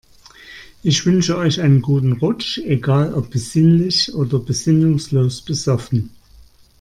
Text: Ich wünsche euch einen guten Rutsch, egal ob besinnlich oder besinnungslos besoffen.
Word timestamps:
Ich 0.81 1.05
wünsche 1.05 1.37
euch 1.37 1.61
einen 1.61 1.83
guten 1.83 2.13
Rutsch, 2.13 2.57
egal 2.57 3.13
ob 3.13 3.29
besinnlich 3.29 4.11
oder 4.15 4.39
besinnungslos 4.39 5.43
besoffen. 5.43 6.09